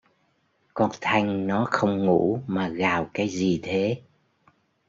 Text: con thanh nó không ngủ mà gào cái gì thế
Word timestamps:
con 0.73 0.91
thanh 1.01 1.47
nó 1.47 1.67
không 1.71 2.05
ngủ 2.05 2.39
mà 2.47 2.67
gào 2.67 3.09
cái 3.13 3.29
gì 3.29 3.59
thế 3.63 4.01